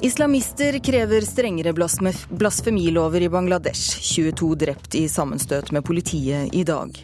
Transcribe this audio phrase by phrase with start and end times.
[0.00, 1.72] Islamister krever strengere
[2.28, 4.00] blasfemilover i Bangladesh.
[4.14, 6.94] 22 drept i sammenstøt med politiet i dag.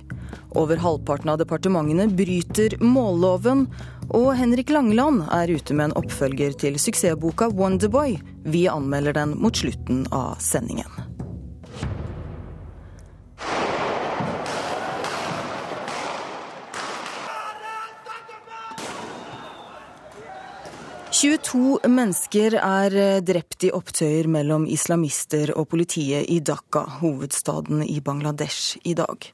[0.55, 3.67] Over halvparten av departementene bryter målloven,
[4.15, 8.15] og Henrik Langeland er ute med en oppfølger til suksessboka Wonderboy.
[8.47, 11.04] Vi anmelder den mot slutten av sendingen.
[21.25, 27.97] 22 mennesker er eh, drept i opptøyer mellom islamister og politiet i Dhaka, hovedstaden i
[28.05, 29.25] Bangladesh, i dag.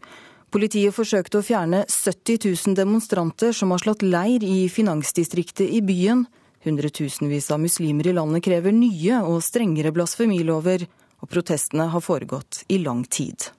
[0.55, 6.29] Politiet forsøkte å fjerne 70 000 demonstranter som har slått leir i finansdistriktet i byen.
[6.63, 10.87] Hundretusenvis av muslimer i landet krever nye og strengere blasfemilover,
[11.19, 13.51] og protestene har foregått i lang tid.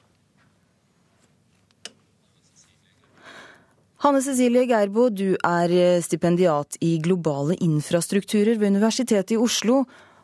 [4.02, 9.84] Hanne Cecilie Geirbo, du er eh, stipendiat i globale infrastrukturer ved Universitetet i Oslo.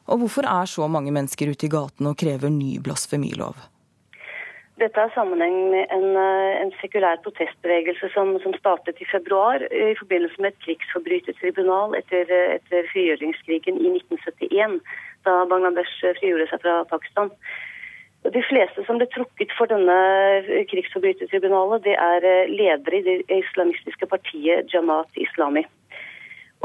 [0.10, 3.54] Og hvorfor er så mange mennesker ute i gatene og krever ny blasfemilov?
[4.82, 9.94] Dette har sammenheng med en, eh, en sekulær protestbevegelse som, som, startet i februar i
[10.02, 14.80] forbindelse med et krigsforbrytertribunal etter, etter frigjøringskrigen i 1971,
[15.30, 17.30] da Bangladesh frigjorde seg fra Pakistan.
[18.34, 19.96] De fleste som ble trukket for denne
[20.72, 25.64] krigsforbrytertribunalet, det er eh, ledere i det islamistiske partiet Jamaat Islami.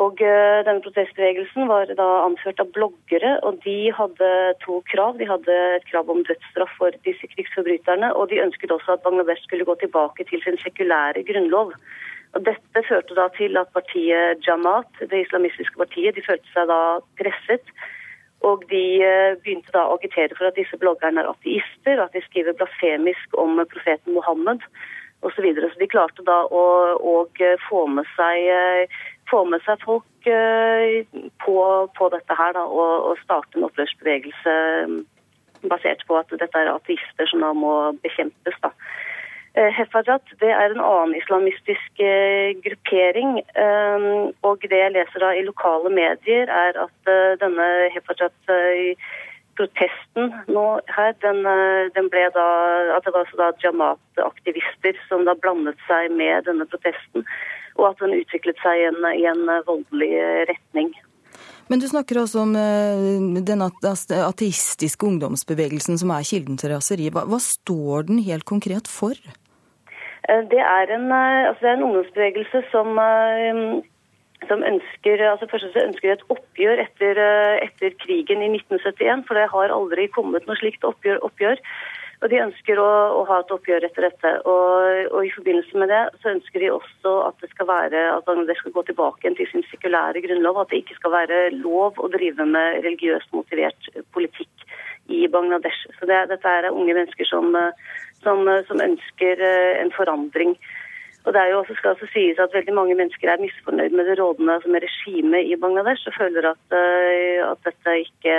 [0.00, 4.30] Og uh, denne Protestbevegelsen var da anført av bloggere, og de hadde
[4.64, 5.18] to krav.
[5.20, 9.44] De hadde et krav om dødsstraff for disse krigsforbryterne, og de ønsket også at Bangladesh
[9.44, 11.74] skulle gå tilbake til sin sekulære grunnlov.
[12.32, 16.80] Og Dette førte da til at partiet Jamaat, det islamistiske partiet, de følte seg da
[17.20, 17.76] presset
[18.48, 22.22] og de eh, begynte da å agitere for at disse bloggerne er ateister, at de
[22.26, 24.64] skriver blasfemisk om profeten Mohammed
[25.22, 25.36] osv.
[25.36, 25.70] Så, videre.
[25.70, 26.64] så de klarte da å,
[26.98, 27.14] å
[27.68, 28.96] få, med seg, eh,
[29.30, 31.06] få, med seg, folk eh,
[31.44, 31.58] på,
[31.98, 34.56] på dette her, da, og, og starte en opprørsbevegelse
[34.90, 34.98] mm,
[35.70, 38.58] basert på at dette er ateister som da må bekjempes.
[38.66, 38.74] da.
[39.52, 43.44] Eh, Hefajat det er en annen islamistisk eh, gruppering.
[43.64, 44.00] Eh,
[44.48, 46.96] og det jeg leser da i lokale medier, er at
[47.42, 51.44] denne Hefajat-protesten nå her, den,
[51.92, 52.48] den, ble da
[52.96, 57.20] At det var så da Jamaat-aktivister som da blandet seg med denne protesten.
[57.76, 60.12] Og at den utviklet seg i en, i en voldelig
[60.48, 60.96] retning.
[61.68, 62.52] Men du snakker også om
[63.44, 67.10] den ateistiske ungdomsbevegelsen som er kilden til raseri.
[67.12, 69.16] Hva, hva står den helt konkret for?
[70.28, 73.82] Eh, det er en, eh, altså det er en ungdomsbevegelse som, eh,
[74.48, 75.46] som ønsker, altså
[75.86, 77.18] ønsker et oppgjør etter,
[77.62, 81.18] etter, krigen i 1971, for det har aldri kommet noe slikt oppgjør.
[81.26, 81.58] oppgjør.
[82.22, 84.30] Og De ønsker å, å, ha et oppgjør etter dette.
[84.46, 88.24] Og, og, I forbindelse med det så ønsker de også at det skal være, at
[88.28, 90.60] Bangladesh skal gå tilbake til sin sekulære grunnlov.
[90.62, 94.66] At det ikke skal være lov å drive med religiøst motivert politikk
[95.10, 95.82] i Bangladesh.
[95.98, 97.58] Så det, Dette er unge mennesker som,
[98.22, 100.56] som, eh, som ønsker eh, en forandring.
[101.22, 104.08] Og det er jo også, skal også sies at Veldig mange mennesker er misfornøyd med
[104.10, 108.34] det rådende altså med regimet i Bangladesh og føler at, eh, at, ikke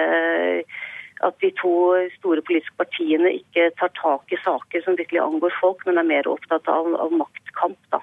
[1.24, 1.76] at de to
[2.18, 6.28] store politiske partiene ikke tar tak i saker som virkelig angår folk, men er mer
[6.28, 7.80] opptatt av, av maktkamp.
[7.96, 8.02] da.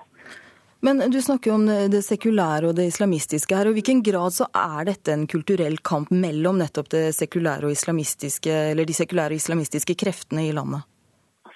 [0.81, 3.69] Men du snakker jo om det sekulære og det islamistiske her.
[3.69, 7.77] og I hvilken grad så er dette en kulturell kamp mellom nettopp det sekulære og
[7.77, 10.89] islamistiske, eller de sekulære og islamistiske kreftene i landet?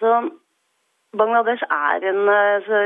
[0.04, 0.30] Altså,
[1.18, 2.76] Bangladesh er, en, altså,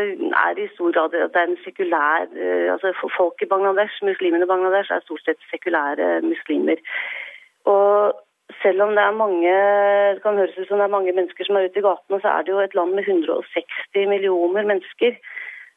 [0.44, 4.52] er, i stor grad det er en sekulær eh, altså Folk i Bangladesh, muslimene i
[4.52, 6.78] Bangladesh, er stort sett sekulære muslimer.
[7.64, 8.14] Og
[8.62, 9.54] selv om det er mange
[10.14, 12.28] det kan høres ut som det er mange mennesker som er ute i gatene, så
[12.28, 15.18] er det jo et land med 160 millioner mennesker.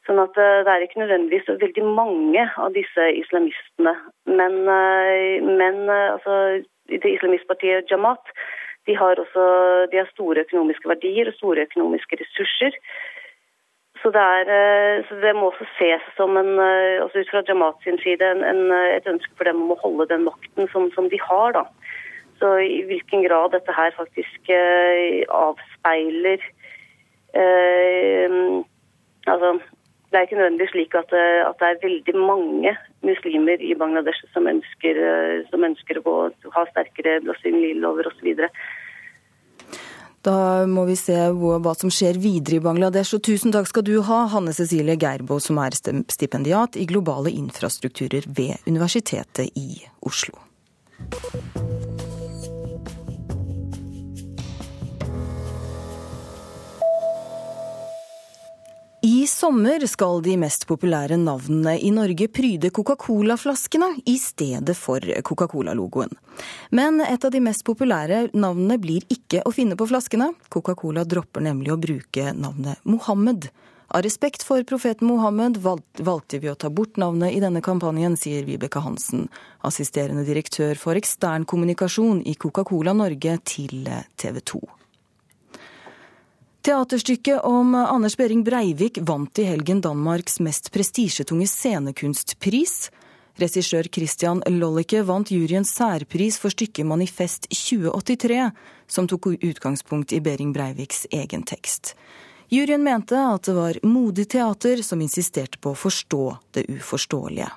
[0.06, 3.98] Sånn at eh, det er ikke nødvendigvis så veldig mange av disse islamistene.
[4.40, 6.36] Men, eh, men altså,
[6.92, 8.36] det islamistpartiet Jamaat
[8.88, 9.44] de har også
[9.92, 12.78] de har store økonomiske verdier og store økonomiske ressurser.
[14.02, 17.84] Så det, er, eh, så det, må også ses som en, altså ut fra Jamat
[17.84, 21.10] sin side en, en, et ønske for dem om å holde den makten som, som,
[21.10, 21.54] de har.
[21.60, 21.68] da.
[22.42, 26.42] Så i hvilken grad dette her faktisk eh, avspeiler
[27.38, 28.40] eh,
[29.30, 29.60] altså,
[30.12, 32.76] det er ikke nødvendigvis slik at, eh, at, det er veldig mange
[33.08, 36.16] muslimer i Bangladesh som ønsker, eh, som ønsker å gå,
[36.56, 38.44] ha sterkere blasfemilover osv.
[40.22, 40.36] Da
[40.70, 43.16] må vi se hva som skjer videre i Bangladesh.
[43.18, 48.28] Og tusen takk skal du ha, Hanne Cecilie Geirbo, som er stipendiat i globale infrastrukturer
[48.28, 50.38] ved Universitetet i Oslo.
[59.04, 66.12] I sommer skal de mest populære navnene i Norge pryde Coca-Cola-flaskene i stedet for Coca-Cola-logoen.
[66.70, 70.28] Men et av de mest populære navnene blir ikke å finne på flaskene.
[70.54, 73.48] Coca-Cola dropper nemlig å bruke navnet Mohammed.
[73.90, 78.46] Av respekt for profeten Mohammed valgte vi å ta bort navnet i denne kampanjen, sier
[78.46, 79.26] Vibeke Hansen,
[79.66, 83.90] assisterende direktør for ekstern kommunikasjon i Coca-Cola Norge til
[84.22, 84.62] TV 2.
[86.62, 92.92] Teaterstykket om Anders Behring Breivik vant i helgen Danmarks mest prestisjetunge scenekunstpris.
[93.42, 98.52] Regissør Christian Lollicke vant juryens særpris for stykket Manifest 2083,
[98.86, 101.96] som tok utgangspunkt i Behring Breiviks egen tekst.
[102.54, 107.50] Juryen mente at det var modig teater som insisterte på å forstå det uforståelige.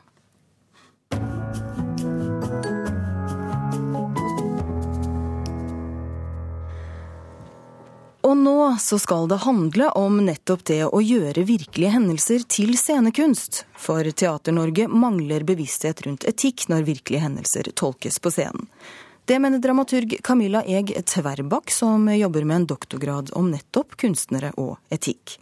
[8.25, 13.65] Og nå så skal det handle om nettopp det å gjøre virkelige hendelser til scenekunst.
[13.77, 18.71] For Teater-Norge mangler bevissthet rundt etikk når virkelige hendelser tolkes på scenen.
[19.29, 24.77] Det mener dramaturg Camilla Eg Tverbakk, som jobber med en doktorgrad om nettopp kunstnere og
[24.93, 25.39] etikk.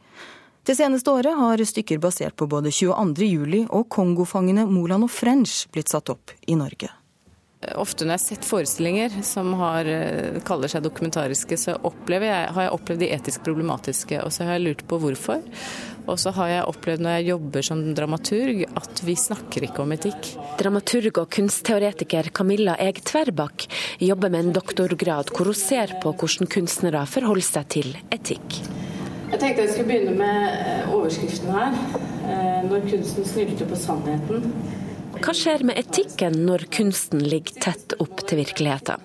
[0.62, 3.26] Det seneste året har stykker basert på både 22.
[3.26, 6.90] juli og Kongofangene Moland og French blitt satt opp i Norge.
[7.79, 12.62] Ofte når jeg har sett forestillinger som har, eh, kaller seg dokumentariske, så jeg, har
[12.62, 15.44] jeg opplevd de etisk problematiske, og så har jeg lurt på hvorfor.
[16.11, 19.94] Og så har jeg opplevd når jeg jobber som dramaturg, at vi snakker ikke om
[19.94, 20.32] etikk.
[20.59, 23.69] Dramaturg og kunstteoretiker Camilla Eg Tverbakk
[24.03, 28.58] jobber med en doktorgrad hvor hun ser på hvordan kunstnere forholder seg til etikk.
[29.31, 31.79] Jeg tenkte jeg skulle begynne med eh, overskriften her.
[32.26, 34.50] Eh, når kunsten snylter på sannheten.
[35.22, 39.04] Hva skjer med etikken når kunsten ligger tett opp til virkeligheten?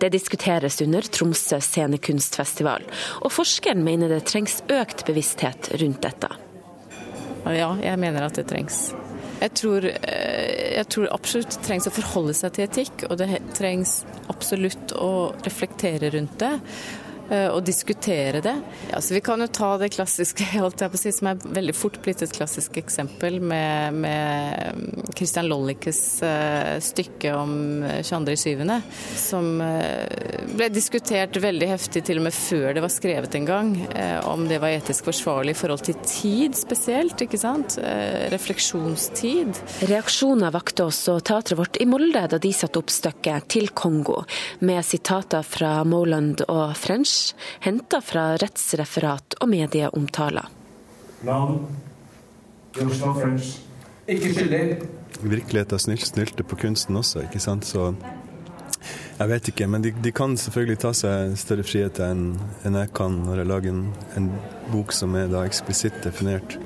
[0.00, 2.86] Det diskuteres under Tromsø scenekunstfestival,
[3.20, 6.30] og forskeren mener det trengs økt bevissthet rundt dette.
[7.52, 8.94] Ja, jeg mener at det trengs.
[9.42, 13.28] Jeg tror, eh, jeg tror, absolutt det trengs å forholde seg til etikk, og det
[13.58, 14.00] trengs
[14.32, 16.54] absolutt å reflektere rundt det.
[17.28, 18.54] Eh, og diskutere det.
[18.96, 21.74] Altså, vi kan jo ta det klassiske, holdt jeg på å si, som er veldig
[21.76, 28.64] fort blitt et klassisk eksempel, med, med Christian Lollikes uh, stykke om 22.7.,
[29.18, 30.08] som uh,
[30.56, 33.74] ble diskutert veldig heftig til og med før det var skrevet en gang,
[34.28, 37.76] om det var etisk forsvarlig i forhold til tid spesielt, ikke sant?
[38.32, 39.58] refleksjonstid.
[39.90, 44.22] Reaksjoner vakte også teatret vårt i Molde da de satte opp stykket Til Kongo,
[44.64, 47.17] med sitater fra Moland og French
[47.64, 50.48] henta fra rettsreferat og medieomtaler.
[51.26, 51.66] Navn
[52.76, 53.58] Jaroslav French.
[54.08, 54.62] Ikke skyldig.
[55.22, 57.66] Virkeligheten snylte på kunsten også, ikke sant.
[57.66, 57.90] Så
[59.18, 62.36] jeg vet ikke, men de, de, kan selvfølgelig ta seg større friheter enn,
[62.66, 63.84] enn jeg kan når jeg lager en,
[64.20, 64.28] en
[64.70, 66.58] bok som er da eksplisitt definert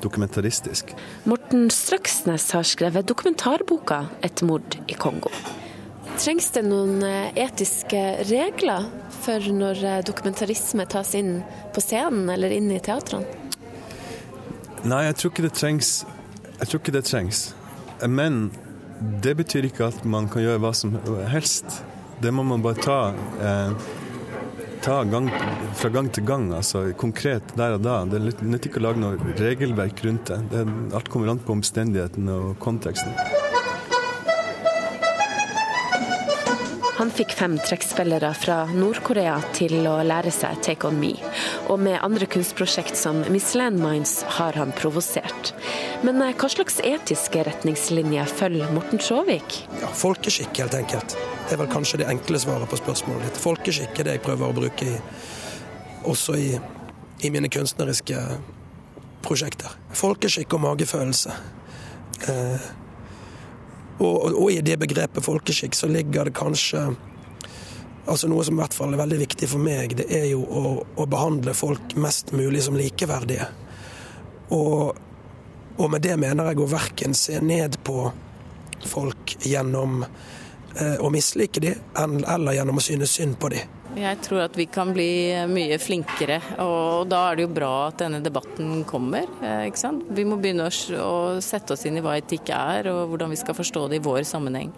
[0.00, 0.94] dokumentaristisk.
[1.28, 5.59] Morten Strøksnes har skrevet dokumentarboka 'Et mord i Kongo'.
[6.20, 8.90] Trengs det noen eh, etiske regler
[9.22, 11.38] for når eh, dokumentarisme tas inn
[11.72, 13.24] på scenen eller inn i teatrene?
[14.84, 15.94] Nei, jeg tror ikke det trengs.
[16.58, 17.40] Jeg tror ikke det trengs.
[18.04, 18.50] Men
[19.24, 20.98] det betyr ikke at man kan gjøre hva som
[21.32, 21.80] helst.
[22.20, 23.00] Det må man bare ta,
[23.40, 23.90] eh,
[24.84, 25.32] ta gang,
[25.80, 28.02] fra gang til gang, altså konkret der og da.
[28.04, 30.42] Det nytter ikke å lage noe regelverk rundt det.
[30.52, 30.66] det
[31.00, 33.39] alt kommer an på omstendighetene og konteksten.
[37.00, 41.14] Han fikk fem trekkspillere fra Nord-Korea til å lære seg Take On Me.
[41.72, 45.54] Og med andre kunstprosjekt som Miss Landmines har han provosert.
[46.04, 49.62] Men eh, hva slags etiske retningslinjer følger Morten Sjåvik?
[49.80, 51.16] Ja, folkeskikk, helt enkelt.
[51.46, 53.40] Det er vel kanskje det enkle svaret på spørsmålet ditt.
[53.46, 55.00] Folkeskikk er det jeg prøver å bruke i,
[56.04, 56.50] også i,
[57.24, 58.20] i mine kunstneriske
[59.24, 59.72] prosjekter.
[60.04, 61.40] Folkeskikk og magefølelse.
[62.28, 62.70] Eh,
[64.00, 66.88] og, og, i det begrepet folkeskikk så ligger det kanskje
[68.10, 70.62] altså Noe som i hvert fall er veldig viktig for meg, det er jo å,
[70.82, 73.44] å behandle folk mest mulig som likeverdige.
[74.56, 74.96] Og,
[75.76, 78.08] og, med det mener jeg å verken se ned på
[78.90, 80.00] folk gjennom
[80.78, 83.76] eh, å mislike dem, eller gjennom å synes synd på dem.
[83.98, 87.98] Jeg tror at vi kan bli mye flinkere, og da er det jo bra at
[88.04, 89.26] denne debatten kommer.
[89.42, 90.04] Eh, ikke sant?
[90.14, 93.58] Vi må begynne å sette oss inn i hva etikk er, og hvordan vi skal
[93.58, 94.70] forstå det i vår sammenheng.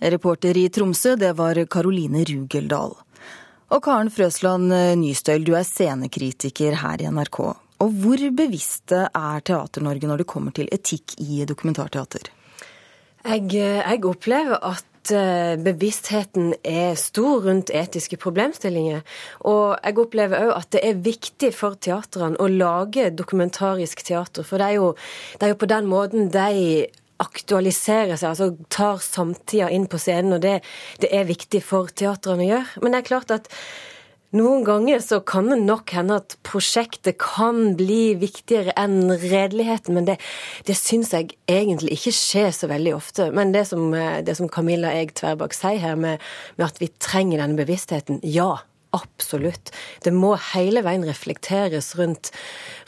[0.00, 2.96] Reporter i Tromsø, det var Karoline Rugeldal.
[3.70, 7.40] Og Karen Frøsland Nystøyl, du er scenekritiker her i NRK.
[7.80, 12.32] Og hvor bevisste er Teater-Norge når det kommer til etikk i dokumentarteater?
[13.20, 19.02] Jeg, jeg, opplever at eh, bevisstheten er stor rundt etiske problemstillinger.
[19.48, 24.46] Og jeg opplever òg at det er viktig for teatrene å lage dokumentarisk teater.
[24.46, 24.88] For det er jo,
[25.36, 26.88] det er jo på den måten de
[27.20, 30.38] aktualiserer seg, altså tar samtida inn på scenen.
[30.38, 30.60] Og det,
[31.04, 32.80] det er viktig for teatrene å gjøre.
[32.80, 33.52] Men det er klart at
[34.36, 40.06] noen ganger så kan det nok hende at prosjektet kan bli viktigere enn redeligheten, men
[40.06, 40.16] det,
[40.68, 43.30] det syns jeg egentlig ikke skjer så veldig ofte.
[43.34, 46.22] Men det som, det som Camilla Eg Tverbakk sier her, med,
[46.60, 48.56] med at vi trenger denne bevisstheten, ja.
[48.90, 49.70] Absolutt.
[50.02, 52.32] Det må hele veien reflekteres rundt,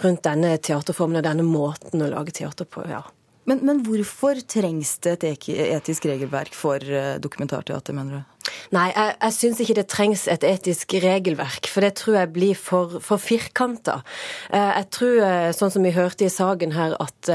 [0.02, 2.82] rundt denne teaterformen og denne måten å lage teater på.
[2.90, 3.04] ja.
[3.44, 8.49] Men, men, hvorfor trengs det et etisk regelverk for eh, dokumentarteater, mener du?
[8.75, 12.58] Nei, jeg, jeg syns ikke det trengs et etisk regelverk, for det tror jeg blir
[12.58, 13.99] for, for firkanta.
[14.54, 17.32] Eh, jeg tror, eh, sånn som vi hørte i saken her, at,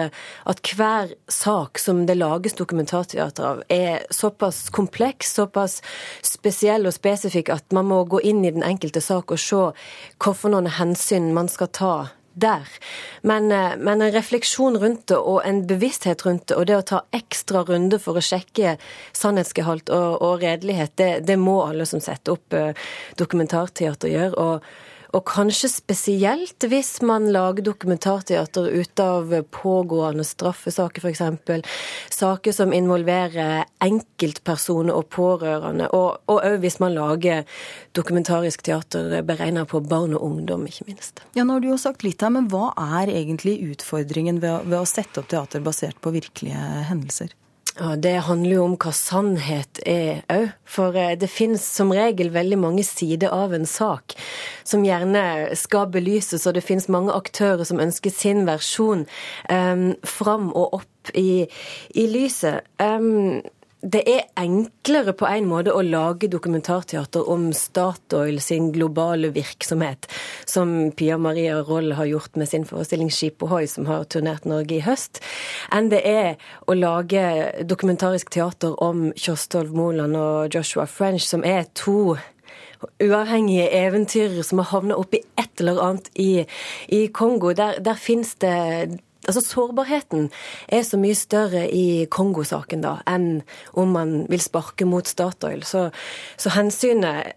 [0.47, 5.81] at hver sak som det lages dokumentarteater av, er såpass kompleks, såpass
[6.23, 9.63] spesiell og spesifikk at man må gå inn i den enkelte sak og se
[10.23, 11.95] hvorfor noen hensyn man skal ta
[12.37, 12.67] der.
[13.21, 16.85] Men, eh, men, en refleksjon rundt det og en bevissthet rundt det, og det å
[16.93, 18.77] ta ekstra runder for å sjekke
[19.17, 22.73] sannhetsgehalt og, og redelighet, det, det, må alle som setter opp eh,
[23.17, 24.35] dokumentarteater gjøre.
[24.37, 31.23] og og kanskje spesielt hvis man lager dokumentarteater ut av pågående straffesaker, f.eks.
[32.13, 35.89] Saker som involverer enkeltpersoner og pårørende.
[35.95, 37.45] Og òg hvis man lager
[37.97, 41.23] dokumentarisk teater beregna på barn og ungdom, ikke minst.
[41.37, 44.81] Ja, Nå har du jo sagt litt her, men hva er egentlig utfordringen ved, ved
[44.81, 47.35] å sette opp teater basert på virkelige hendelser?
[47.79, 50.47] Ja, Det handler jo om hva sannhet er òg.
[50.65, 54.15] For eh, det finnes som regel veldig mange sider av en sak
[54.65, 59.05] som gjerne skal belyses, og det finnes mange aktører som ønsker sin versjon
[59.51, 61.45] um, fram og opp i,
[61.93, 62.65] i lyset.
[62.81, 63.45] Um,
[63.87, 70.09] det er enklere på en måte å lage dokumentarteater om Statoil sin globale virksomhet,
[70.49, 74.79] som Pia Maria Roll har gjort med sin forestilling Skip Ohoi, som har turnert Norge
[74.79, 75.21] i høst,
[75.71, 76.35] enn det er
[76.67, 77.23] å lage
[77.69, 82.17] dokumentarisk teater om Kjostolv Moland og Joshua French, som er to
[83.01, 86.45] uavhengige eventyrere som har havna oppi et eller annet i,
[86.93, 87.53] i Kongo.
[87.57, 90.29] Der, der fins det Altså Sårbarheten
[90.71, 93.41] er så mye større i Kongo-saken da, enn
[93.75, 95.65] om man vil sparke mot Statoil.
[95.67, 95.89] Så,
[96.39, 97.35] så hensynet,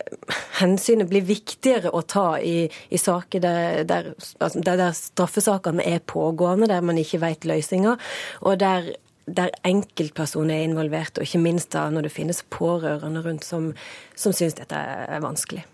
[0.60, 6.04] hensynet, blir viktigere å ta i, i saker der, der, altså der, der, straffesakene er
[6.06, 7.98] pågående, der man ikke vet løsninger,
[8.46, 8.92] og der,
[9.26, 13.72] der enkeltpersoner er involvert, og ikke minst da når det finnes pårørende rundt som,
[14.14, 15.66] som syns dette er vanskelig.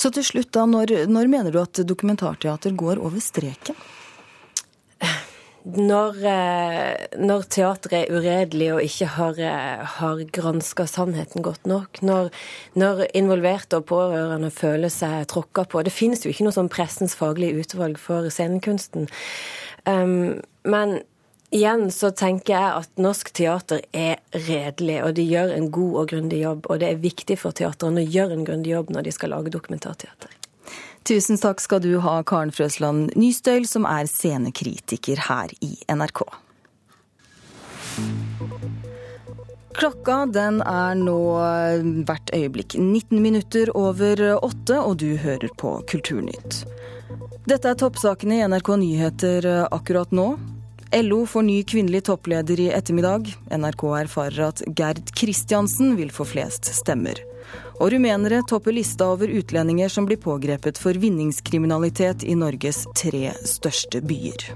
[0.00, 3.76] Så til slutt, da, når, når mener du at dokumentarteater går over streken?
[5.64, 12.00] Når, eh, når teatret er uredelig og ikke har, eh, har granska sannheten godt nok,
[12.02, 12.30] når,
[12.74, 17.14] når, involverte og pårørende føler seg tråkka på Det finnes jo ikke noe sånn pressens
[17.14, 19.08] faglige utvalg for scenekunsten.
[19.84, 21.02] Um, men
[21.50, 26.08] igjen så tenker jeg at norsk teater er redelig, og de gjør en god og
[26.12, 26.66] grundig jobb.
[26.68, 29.54] Og det er viktig for teatrene å gjøre en grundig jobb når de skal lage
[29.54, 30.37] dokumentarteater.
[31.08, 36.20] Tusen takk skal du ha, Karen Frøsland Nystøyl, som er scenekritiker her i NRK.
[39.78, 41.16] Klokka den er nå
[42.04, 46.66] hvert øyeblikk 19 minutter over åtte, og du hører på Kulturnytt.
[47.48, 50.34] Dette er toppsakene i NRK Nyheter akkurat nå.
[50.92, 53.32] LO får ny kvinnelig toppleder i ettermiddag.
[53.48, 57.27] NRK erfarer at Gerd Kristiansen vil få flest stemmer.
[57.78, 64.02] Og rumenere topper lista over utlendinger som blir pågrepet for vinningskriminalitet i Norges tre største
[64.02, 64.48] byer.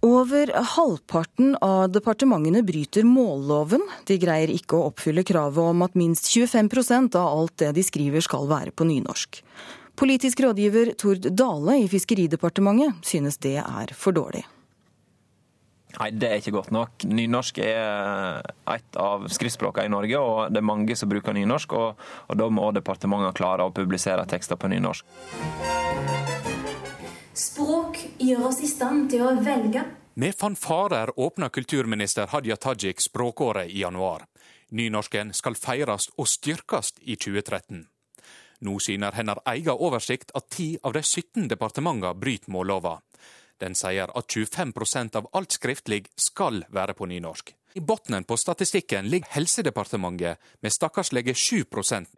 [0.00, 3.82] Over halvparten av departementene bryter målloven.
[4.08, 8.24] De greier ikke å oppfylle kravet om at minst 25% av alt det de skriver
[8.24, 9.42] skal være på nynorsk.
[10.00, 14.46] Politisk rådgiver Tord Dale i Fiskeridepartementet synes det er for dårlig.
[15.98, 17.04] Nei, det er ikke godt nok.
[17.10, 21.74] Nynorsk er et av skriftspråkene i Norge, og det er mange som bruker nynorsk.
[21.76, 25.08] Og, og da må departementene klare å publisere tekster på nynorsk.
[27.40, 29.84] Språk gjør oss i stand til å velge.
[30.20, 34.26] Med fanfarer åpna kulturminister Hadia Tajik språkåret i januar.
[34.70, 37.86] Nynorsken skal feires og styrkes i 2013.
[38.60, 42.98] Nå syner hennes egen oversikt at ti av de 17 departementene bryter mållova.
[43.60, 47.54] Den sier at 25% av alt skriftlig skal være på nynorsk.
[47.78, 51.64] I bunnen på statistikken ligger Helsedepartementet med stakkarslige 7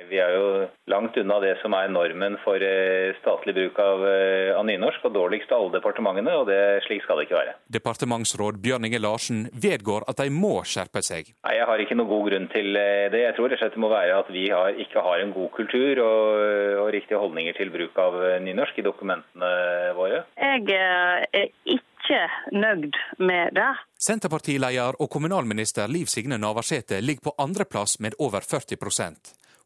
[0.08, 0.46] Vi er jo
[0.92, 5.16] langt unna det som er normen for eh, statlig bruk av, eh, av nynorsk, og
[5.16, 7.56] dårligst av alle departementene, og det, slik skal det ikke være.
[7.78, 11.32] Departementsråd Bjørn Inge Larsen vedgår at de må skjerpe seg.
[11.46, 13.24] Nei, Jeg har ikke noen god grunn til eh, det.
[13.26, 15.52] Jeg tror rett og slett det må være at vi har, ikke har en god
[15.56, 16.42] kultur og,
[16.84, 19.54] og riktige holdninger til bruk av nynorsk i dokumentene
[19.96, 20.26] våre.
[20.36, 22.22] Jeg er ikke ikke
[22.58, 23.70] nøyd med det.
[23.98, 28.76] Senterpartileder og kommunalminister Liv Signe Navarsete ligger på andreplass med over 40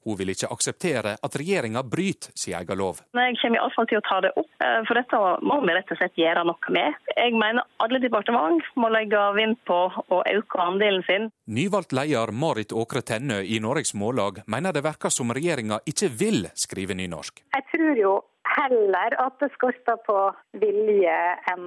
[0.06, 3.02] hun vil ikke akseptere at regjeringa bryter sin egen lov.
[3.16, 6.00] Jeg kommer iallfall til å ta det opp, eh, for dette må vi rett og
[6.00, 7.00] slett gjøre noe med.
[7.16, 11.30] Jeg mener alle departement må legge vind på å øke andelen sin.
[11.46, 16.48] Nyvalgt leder Marit Åkre Tennø i Norges Mållag mener det virker som regjeringa ikke vil
[16.54, 17.42] skrive nynorsk.
[17.56, 18.14] Jeg tror jo
[18.56, 20.16] heller at det skorter på
[20.60, 21.16] vilje
[21.52, 21.66] enn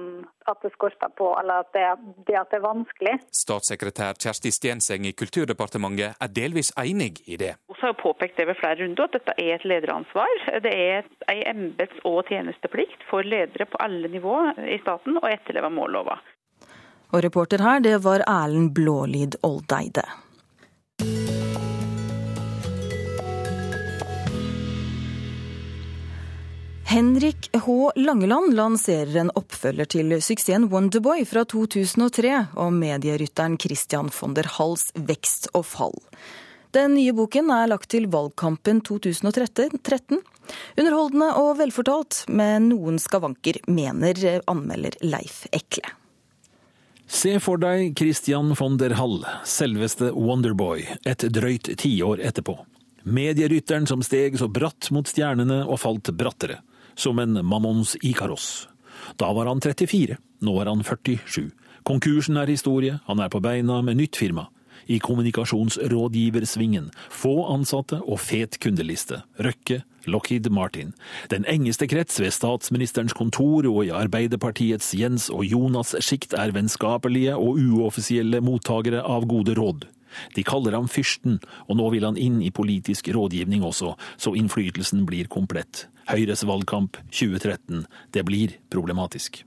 [0.50, 1.84] at det skorter på eller at det,
[2.26, 3.14] det, at det er vanskelig.
[3.42, 7.54] Statssekretær Kjersti Stjenseng i Kulturdepartementet er delvis enig i det.
[7.70, 10.34] Vi har påpekt det ved flere runder at dette er et lederansvar.
[10.66, 15.72] Det er en embets- og tjenesteplikt for ledere på alle nivå i staten å etterleve
[15.72, 16.18] mållova.
[17.10, 20.04] Og reporter her, det var Erlend Blålid Oldeide.
[26.90, 27.92] Henrik H.
[27.96, 34.88] Langeland lanserer en oppfølger til suksessen Wonderboy fra 2003 om medierytteren Christian von der Halls
[34.98, 35.94] vekst og fall.
[36.74, 40.18] Den nye boken er lagt til valgkampen 2013.
[40.82, 45.92] Underholdende og velfortalt, med noen skavanker, mener anmelder Leif Ekle.
[47.06, 52.56] Se for deg Christian von der Hall, selveste Wonderboy, et drøyt tiår etterpå.
[53.06, 56.58] Medierytteren som steg så bratt mot stjernene og falt brattere
[56.94, 58.68] som en Mammons Ikaros.
[59.16, 61.50] Da var han 34, nå er han 47.
[61.86, 64.48] Konkursen er historie, han er på beina med nytt firma.
[64.90, 66.88] I kommunikasjonsrådgiversvingen.
[67.12, 69.20] Få ansatte og fet kundeliste.
[69.38, 70.94] Røkke, Lockheed Martin.
[71.30, 77.36] Den engeste krets ved statsministerens kontor og i Arbeiderpartiets Jens og Jonas sjikt er vennskapelige
[77.36, 79.86] og uoffisielle mottakere av gode råd.
[80.36, 81.38] De kaller ham fyrsten,
[81.68, 85.86] og nå vil han inn i politisk rådgivning også, så innflytelsen blir komplett.
[86.10, 89.44] Høyres valgkamp 2013, det blir problematisk.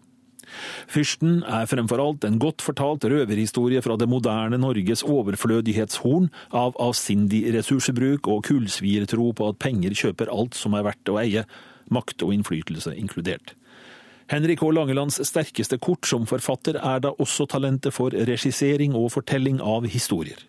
[0.92, 7.46] Fyrsten er fremfor alt en godt fortalt røverhistorie fra det moderne Norges overflødighetshorn av avsindig
[7.56, 11.46] ressursbruk og kullsviertro på at penger kjøper alt som er verdt å eie,
[11.94, 13.56] makt og innflytelse inkludert.
[14.32, 14.70] Henrik H.
[14.72, 20.40] Langelands sterkeste kort som forfatter er da også talentet for regissering og fortelling av historier.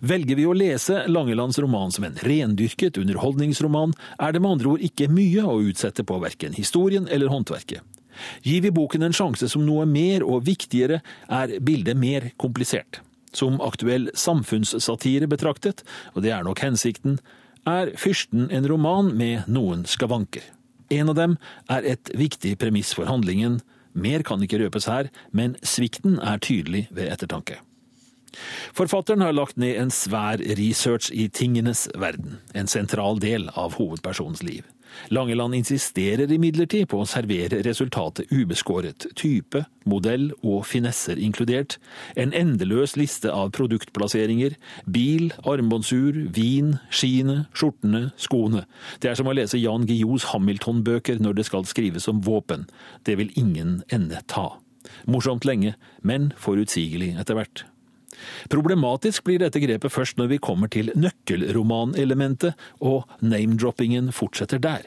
[0.00, 4.86] Velger vi å lese Langelands roman som en rendyrket underholdningsroman, er det med andre ord
[4.86, 7.82] ikke mye å utsette på verken historien eller håndverket.
[8.42, 13.02] Gir vi boken en sjanse som noe mer og viktigere, er bildet mer komplisert.
[13.36, 15.82] Som aktuell samfunnssatire betraktet,
[16.14, 17.18] og det er nok hensikten,
[17.66, 20.44] er Fyrsten en roman med noen skavanker.
[20.94, 21.34] En av dem
[21.72, 23.58] er et viktig premiss for handlingen.
[23.92, 27.58] Mer kan ikke røpes her, men svikten er tydelig ved ettertanke.
[28.76, 34.42] Forfatteren har lagt ned en svær research i tingenes verden, en sentral del av hovedpersonens
[34.46, 34.64] liv.
[35.08, 41.76] Langeland insisterer imidlertid på å servere resultatet ubeskåret, type, modell og finesser inkludert,
[42.18, 44.56] en endeløs liste av produktplasseringer,
[44.90, 48.66] bil, armbåndsur, vin, skiene, skjortene, skoene.
[49.02, 52.66] Det er som å lese Jan Guillous Hamilton-bøker når det skal skrives om våpen.
[53.06, 54.54] Det vil ingen ende ta.
[55.06, 57.66] Morsomt lenge, men forutsigelig etter hvert.
[58.52, 64.86] Problematisk blir dette grepet først når vi kommer til nøkkelromanelementet, og name-droppingen fortsetter der.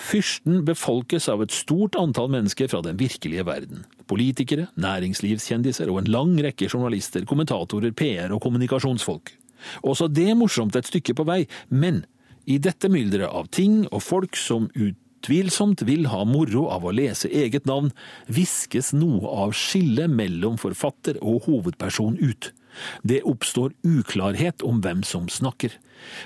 [0.00, 3.84] Fyrsten befolkes av et stort antall mennesker fra den virkelige verden.
[4.08, 9.34] Politikere, næringslivskjendiser og en lang rekke journalister, kommentatorer, PR og kommunikasjonsfolk.
[9.82, 12.04] Også det er morsomt et stykke på vei, men
[12.46, 14.70] i dette mylderet av ting og folk som
[15.16, 17.90] utvilsomt vil ha moro av å lese eget navn,
[18.26, 22.52] viskes noe av skillet mellom forfatter og hovedperson ut.
[23.02, 25.72] Det oppstår uklarhet om hvem som snakker.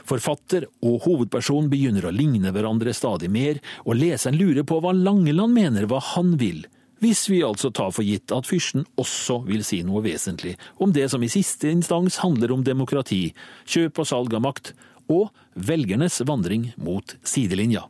[0.04, 5.54] Forfatter og hovedperson begynner å ligne hverandre stadig mer, og leseren lurer på hva Langeland
[5.54, 6.66] mener, hva han vil.
[7.00, 11.06] Hvis vi altså tar for gitt at fyrsten også vil si noe vesentlig om det
[11.08, 13.30] som i siste instans handler om demokrati,
[13.64, 14.74] kjøp og salg av makt,
[15.08, 17.86] og velgernes vandring mot sidelinja.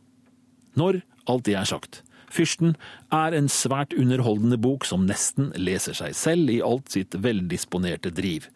[0.79, 2.77] Når alt det er sagt, Fyrsten
[3.11, 8.47] er en svært underholdende bok som nesten leser seg selv i alt sitt veldisponerte driv.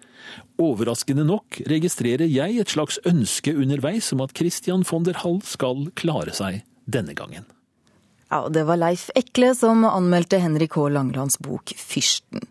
[0.62, 5.90] Overraskende nok registrerer jeg et slags ønske underveis om at Christian von der Hall skal
[6.00, 7.46] klare seg denne gangen.
[8.32, 10.90] Ja, Det var Leif Ekle som anmeldte Henrik H.
[10.90, 12.48] Langlands bok 'Fyrsten'.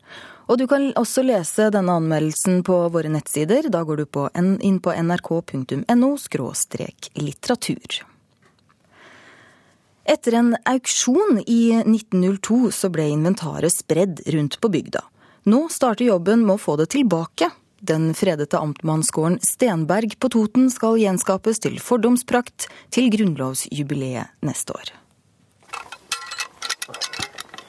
[0.47, 3.71] Og du kan også lese denne anmeldelsen på våre nettsider.
[3.73, 6.17] Da går du på inn på nrk.no
[7.17, 8.14] litteratur.
[10.05, 15.01] Etter en auksjon i 1902 så ble inventaret spredd rundt på bygda.
[15.49, 17.49] Nå starter jobben med å få det tilbake.
[17.85, 24.93] Den fredete amtmannsgården Stenberg på Toten skal gjenskapes til fordomsprakt til grunnlovsjubileet neste år.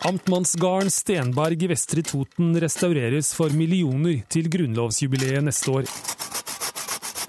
[0.05, 5.89] Amtmannsgarden Stenberg i Vestre Toten restaureres for millioner til grunnlovsjubileet neste år.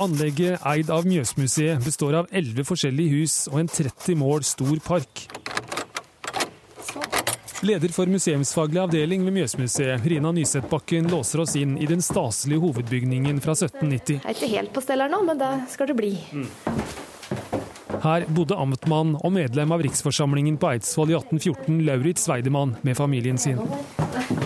[0.03, 5.23] Anlegget eid av Mjøsmuseet består av elleve forskjellige hus og en 30 mål stor park.
[7.65, 13.41] Leder for museumsfaglig avdeling ved Mjøsmuseet, Rina Nyseth-Bakken, låser oss inn i den staselige hovedbygningen
[13.41, 14.21] fra 1790.
[14.21, 16.13] Jeg er ikke helt på stell her nå, men det skal det bli.
[16.37, 16.51] Mm.
[18.07, 23.41] Her bodde amtmann og medlem av riksforsamlingen på Eidsvoll i 1814, Lauritz Weidemann, med familien
[23.41, 23.59] sin.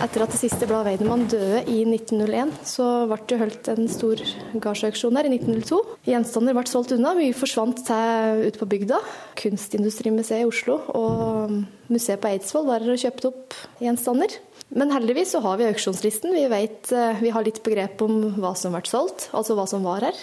[0.01, 4.23] Etter at det siste bladet Weidemann døde i 1901, så ble det holdt en stor
[4.63, 5.81] gardsauksjon her i 1902.
[6.09, 8.97] Gjenstander ble solgt unna, mye forsvant til ute på bygda.
[9.43, 11.59] Kunstindustrimuseet i Oslo og
[11.93, 14.41] museet på Eidsvoll var her og kjøpte opp gjenstander.
[14.73, 16.33] Men heldigvis så har vi auksjonslisten.
[16.33, 19.85] Vi, vet, eh, vi har litt begrep om hva som ble solgt, altså hva som
[19.85, 20.17] var her.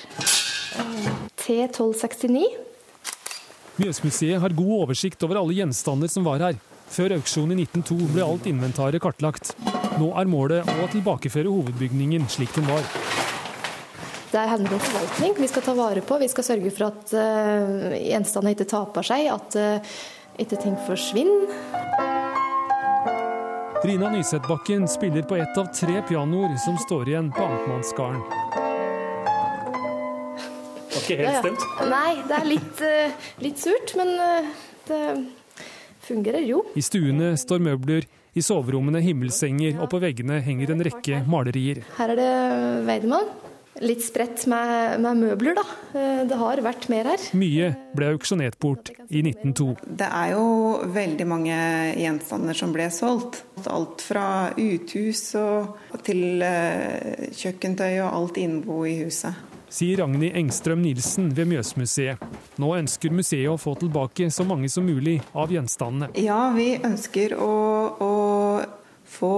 [1.39, 2.67] T1269
[3.79, 6.57] Mjøsmuseet har god oversikt over alle gjenstander som var her.
[6.91, 9.53] Før auksjonen i 1902 ble alt inventaret kartlagt.
[10.01, 12.83] Nå er målet å tilbakeføre hovedbygningen slik den var.
[14.33, 15.37] Det handler om forvaltning.
[15.39, 19.31] Vi skal ta vare på, vi skal sørge for at uh, gjenstandene ikke taper seg,
[19.33, 19.95] at uh,
[20.43, 21.47] ikke ting forsvinner.
[23.87, 28.48] Rina Nyseth-Bakken spiller på ett av tre pianoer som står igjen på Amtmannsgarden
[31.09, 31.67] ikke helt stemt?
[31.89, 34.55] Nei, det er litt, uh, litt surt, men uh,
[34.89, 35.03] det
[36.09, 36.63] fungerer jo.
[36.79, 41.83] I stuene står møbler, i soverommene himmelsenger, og på veggene henger en rekke malerier.
[41.97, 42.33] Her er det
[42.87, 43.31] Weidemann.
[43.83, 45.65] Litt spredt med, med, møbler, da.
[45.95, 47.27] Eh, det har vært mer her.
[47.39, 49.69] Mye ble auksjonert bort i 1902.
[50.03, 50.47] Det er jo
[50.95, 51.59] veldig mange
[51.99, 53.45] gjenstander som ble solgt.
[53.71, 54.27] Alt fra
[54.59, 55.29] uthus
[56.07, 56.43] til
[57.43, 62.23] kjøkkentøy og alt innbo i huset sier Ragnhild Engstrøm Nilsen ved Mjøsmuseet.
[62.59, 66.11] Nå ønsker museet å få tilbake så mange som mulig av gjenstandene.
[66.21, 67.53] Ja, vi ønsker å,
[68.03, 68.13] å
[69.09, 69.35] få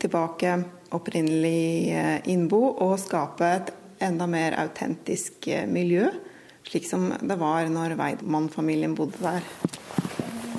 [0.00, 0.56] tilbake
[0.96, 6.08] opprinnelig eh, innbo og skape et enda mer autentisk eh, miljø,
[6.66, 9.46] slik som det var når Weidmann-familien bodde der.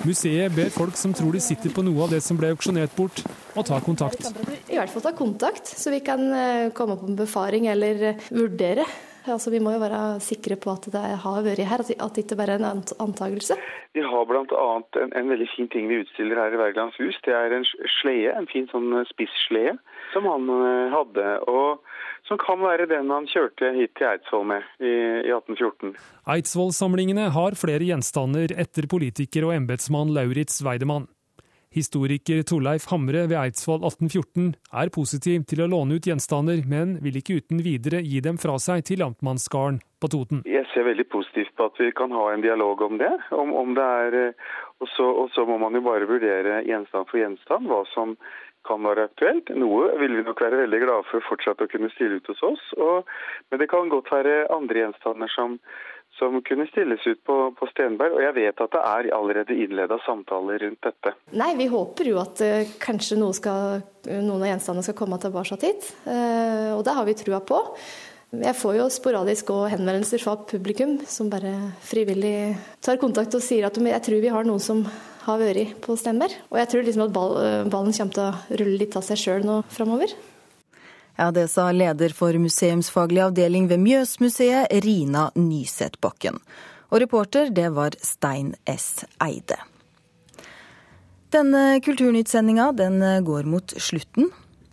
[0.02, 3.22] Museet ber folk som tror de sitter på noe av det som ble auksjonert bort,
[3.54, 4.32] å ta kontakt.
[4.72, 8.30] I hvert fall ta kontakt, så vi kan eh, komme på en befaring eller eh,
[8.34, 8.88] vurdere.
[9.30, 12.40] Altså, vi må jo være sikre på at det har vært her, at det ikke
[12.40, 13.60] bare er en antakelse.
[13.94, 14.66] Vi har bl.a.
[15.04, 17.20] En, en veldig fin ting vi utstiller her i Wergelands hus.
[17.28, 17.68] Det er en
[18.00, 19.78] slede, en fin sånn eh, spisslede
[20.16, 20.50] som han
[20.92, 21.28] hadde.
[21.46, 21.86] og
[22.28, 24.92] som kan være den han kjørte hit til Eidsvoll med i,
[25.28, 25.96] i 1814.
[26.36, 31.10] Eidsvoll-samlingene har flere gjenstander etter politiker og embetsmann Lauritz Weidemann.
[31.72, 34.50] Historiker Torleif Hamre ved Eidsvoll 1814
[34.82, 38.58] er positiv til å låne ut gjenstander, men vil ikke uten videre gi dem fra
[38.60, 40.42] seg til amtmannsgarden på Toten.
[40.44, 43.14] Jeg ser veldig positivt på at vi kan ha en dialog om det.
[43.32, 44.52] Om, om det er, eh,
[44.84, 48.18] og så, og så må man jo bare vurdere gjenstand for gjenstand hva som
[48.68, 49.52] kan være aktuelt.
[49.58, 52.68] Noe vil vi nok være veldig glade for fortsatt å kunne stille ut hos oss.
[52.78, 53.10] Og,
[53.50, 55.58] men det kan godt være andre gjenstander som,
[56.20, 58.18] som kunne stilles ut på, på, Stenberg.
[58.18, 61.16] Og jeg vet at det er allerede innleda samtaler rundt dette.
[61.38, 65.60] Nei, vi håper jo at uh, kanskje noe skal, noen av gjenstandene skal komme tilbake
[65.66, 65.92] hit.
[66.06, 67.62] Uh, og det har vi trua på.
[68.32, 71.52] Jeg får jo sporadisk og henvendelser fra publikum som bare
[71.84, 74.86] frivillig tar kontakt og sier at jeg tror vi har noen som
[75.26, 76.34] har vært på Stenberg.
[76.50, 79.62] Og jeg tror liksom at ballen kommer til å rulle litt av seg sjøl nå
[79.72, 80.14] framover.
[81.18, 86.40] Ja, Det sa leder for museumsfaglig avdeling ved Mjøsmuseet, Rina Nyseth Bakken.
[86.92, 89.06] Og reporter, det var Stein S.
[89.22, 89.60] Eide.
[91.32, 94.32] Denne Kulturnytt-sendinga den går mot slutten.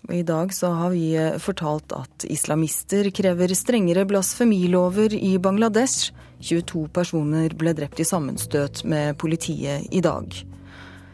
[0.09, 6.11] I dag så har vi fortalt at islamister krever strengere blasfemilover i Bangladesh.
[6.41, 10.33] 22 personer ble drept i sammenstøt med politiet i dag.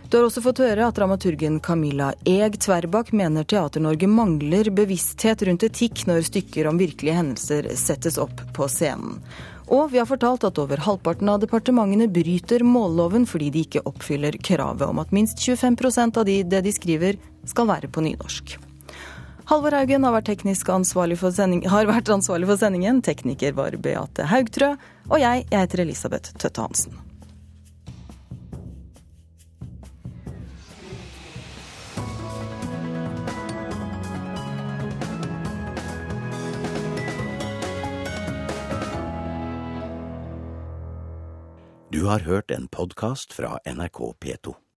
[0.09, 5.65] Du har også fått høre at dramaturgen Camilla Eg Tverbakk mener Teater-Norge mangler bevissthet rundt
[5.67, 9.17] etikk når stykker om virkelige hendelser settes opp på scenen.
[9.73, 14.37] Og vi har fortalt at over halvparten av departementene bryter målloven fordi de ikke oppfyller
[14.45, 18.59] kravet om at minst 25% av de, det de skriver, skal være på nynorsk.
[19.45, 20.31] Halvor Haugen har vært,
[21.37, 23.03] sending, har vært, ansvarlig for sendingen.
[23.05, 24.75] Tekniker var Beate Haugtrø.
[25.11, 26.97] Og jeg, jeg heter Elisabeth Tøtte Hansen.
[41.93, 44.64] Du har hørt en podkast fra NRK P2.